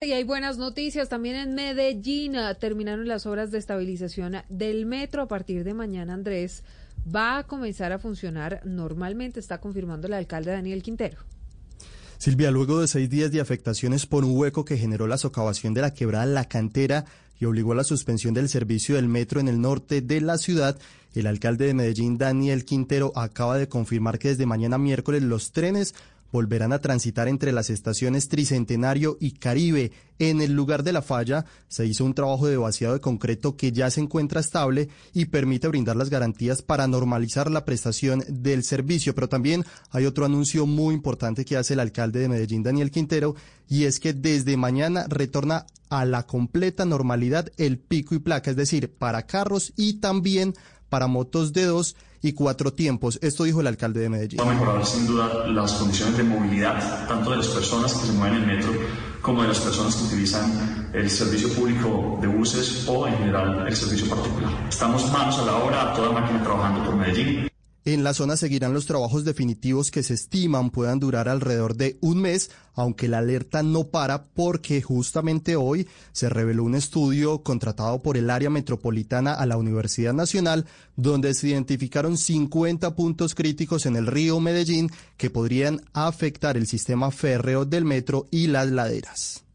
Y 0.00 0.12
hay 0.12 0.22
buenas 0.22 0.58
noticias 0.58 1.08
también 1.08 1.34
en 1.34 1.54
Medellín. 1.56 2.36
Ah, 2.36 2.54
terminaron 2.54 3.08
las 3.08 3.26
obras 3.26 3.50
de 3.50 3.58
estabilización 3.58 4.36
del 4.48 4.86
metro. 4.86 5.22
A 5.22 5.26
partir 5.26 5.64
de 5.64 5.74
mañana, 5.74 6.14
Andrés, 6.14 6.62
va 7.12 7.38
a 7.38 7.44
comenzar 7.48 7.90
a 7.90 7.98
funcionar 7.98 8.60
normalmente, 8.64 9.40
está 9.40 9.58
confirmando 9.58 10.06
el 10.06 10.12
alcalde 10.12 10.52
Daniel 10.52 10.84
Quintero. 10.84 11.18
Silvia, 12.16 12.52
luego 12.52 12.80
de 12.80 12.86
seis 12.86 13.10
días 13.10 13.32
de 13.32 13.40
afectaciones 13.40 14.06
por 14.06 14.24
un 14.24 14.38
hueco 14.38 14.64
que 14.64 14.78
generó 14.78 15.08
la 15.08 15.18
socavación 15.18 15.74
de 15.74 15.80
la 15.80 15.94
quebrada 15.94 16.26
La 16.26 16.44
Cantera 16.44 17.04
y 17.40 17.46
obligó 17.46 17.72
a 17.72 17.76
la 17.76 17.84
suspensión 17.84 18.34
del 18.34 18.48
servicio 18.48 18.94
del 18.94 19.08
metro 19.08 19.40
en 19.40 19.48
el 19.48 19.60
norte 19.60 20.00
de 20.00 20.20
la 20.20 20.38
ciudad, 20.38 20.78
el 21.14 21.26
alcalde 21.26 21.66
de 21.66 21.74
Medellín, 21.74 22.18
Daniel 22.18 22.64
Quintero, 22.64 23.12
acaba 23.16 23.58
de 23.58 23.68
confirmar 23.68 24.20
que 24.20 24.28
desde 24.28 24.46
mañana 24.46 24.78
miércoles 24.78 25.24
los 25.24 25.50
trenes 25.50 25.96
volverán 26.32 26.72
a 26.72 26.80
transitar 26.80 27.28
entre 27.28 27.52
las 27.52 27.70
estaciones 27.70 28.28
Tricentenario 28.28 29.16
y 29.20 29.32
Caribe. 29.32 29.92
En 30.18 30.40
el 30.40 30.52
lugar 30.52 30.82
de 30.82 30.92
la 30.92 31.02
falla 31.02 31.44
se 31.68 31.86
hizo 31.86 32.04
un 32.04 32.14
trabajo 32.14 32.48
de 32.48 32.56
vaciado 32.56 32.94
de 32.94 33.00
concreto 33.00 33.56
que 33.56 33.70
ya 33.70 33.90
se 33.90 34.00
encuentra 34.00 34.40
estable 34.40 34.88
y 35.14 35.26
permite 35.26 35.68
brindar 35.68 35.96
las 35.96 36.10
garantías 36.10 36.60
para 36.62 36.88
normalizar 36.88 37.50
la 37.50 37.64
prestación 37.64 38.24
del 38.28 38.64
servicio. 38.64 39.14
Pero 39.14 39.28
también 39.28 39.64
hay 39.90 40.06
otro 40.06 40.24
anuncio 40.24 40.66
muy 40.66 40.94
importante 40.94 41.44
que 41.44 41.56
hace 41.56 41.74
el 41.74 41.80
alcalde 41.80 42.20
de 42.20 42.28
Medellín, 42.28 42.62
Daniel 42.62 42.90
Quintero, 42.90 43.36
y 43.68 43.84
es 43.84 44.00
que 44.00 44.12
desde 44.12 44.56
mañana 44.56 45.06
retorna 45.08 45.66
a 45.90 46.04
la 46.04 46.26
completa 46.26 46.84
normalidad 46.84 47.50
el 47.56 47.78
pico 47.78 48.14
y 48.14 48.18
placa, 48.18 48.50
es 48.50 48.56
decir, 48.56 48.92
para 48.96 49.26
carros 49.26 49.72
y 49.76 49.94
también 49.94 50.54
para 50.88 51.06
motos 51.06 51.52
de 51.52 51.64
dos 51.64 51.96
y 52.20 52.32
cuatro 52.32 52.72
tiempos. 52.72 53.18
Esto 53.22 53.44
dijo 53.44 53.60
el 53.60 53.66
alcalde 53.66 54.00
de 54.00 54.08
Medellín. 54.08 54.40
Va 54.40 54.50
a 54.50 54.54
mejorar 54.54 54.84
sin 54.84 55.06
duda 55.06 55.46
las 55.46 55.72
condiciones 55.72 56.16
de 56.16 56.24
movilidad, 56.24 57.06
tanto 57.06 57.30
de 57.30 57.36
las 57.36 57.48
personas 57.48 57.92
que 57.94 58.06
se 58.06 58.12
mueven 58.12 58.42
en 58.42 58.50
el 58.50 58.56
metro 58.56 58.72
como 59.22 59.42
de 59.42 59.48
las 59.48 59.60
personas 59.60 59.96
que 59.96 60.04
utilizan 60.04 60.90
el 60.92 61.10
servicio 61.10 61.52
público 61.52 62.18
de 62.20 62.28
buses 62.28 62.86
o 62.88 63.06
en 63.06 63.18
general 63.18 63.66
el 63.66 63.76
servicio 63.76 64.08
particular. 64.08 64.50
Estamos 64.68 65.10
manos 65.12 65.38
a 65.38 65.44
la 65.44 65.56
obra, 65.56 65.92
toda 65.94 66.12
máquina 66.12 66.42
trabajando 66.42 66.84
por 66.84 66.96
Medellín. 66.96 67.47
En 67.88 68.04
la 68.04 68.12
zona 68.12 68.36
seguirán 68.36 68.74
los 68.74 68.84
trabajos 68.84 69.24
definitivos 69.24 69.90
que 69.90 70.02
se 70.02 70.12
estiman 70.12 70.68
puedan 70.68 71.00
durar 71.00 71.26
alrededor 71.26 71.74
de 71.74 71.96
un 72.02 72.20
mes, 72.20 72.50
aunque 72.74 73.08
la 73.08 73.16
alerta 73.16 73.62
no 73.62 73.84
para 73.84 74.26
porque 74.26 74.82
justamente 74.82 75.56
hoy 75.56 75.88
se 76.12 76.28
reveló 76.28 76.64
un 76.64 76.74
estudio 76.74 77.42
contratado 77.42 78.02
por 78.02 78.18
el 78.18 78.28
área 78.28 78.50
metropolitana 78.50 79.32
a 79.32 79.46
la 79.46 79.56
Universidad 79.56 80.12
Nacional, 80.12 80.66
donde 80.96 81.32
se 81.32 81.48
identificaron 81.48 82.18
50 82.18 82.94
puntos 82.94 83.34
críticos 83.34 83.86
en 83.86 83.96
el 83.96 84.06
río 84.06 84.38
Medellín 84.38 84.90
que 85.16 85.30
podrían 85.30 85.80
afectar 85.94 86.58
el 86.58 86.66
sistema 86.66 87.10
férreo 87.10 87.64
del 87.64 87.86
metro 87.86 88.28
y 88.30 88.48
las 88.48 88.70
laderas. 88.70 89.47